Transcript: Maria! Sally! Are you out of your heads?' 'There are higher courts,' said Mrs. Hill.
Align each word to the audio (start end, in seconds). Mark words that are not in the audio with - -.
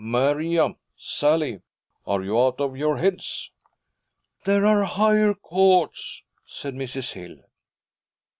Maria! 0.03 0.75
Sally! 0.97 1.61
Are 2.07 2.23
you 2.23 2.41
out 2.41 2.59
of 2.59 2.75
your 2.75 2.97
heads?' 2.97 3.51
'There 4.45 4.65
are 4.65 4.83
higher 4.83 5.35
courts,' 5.35 6.23
said 6.43 6.73
Mrs. 6.73 7.13
Hill. 7.13 7.35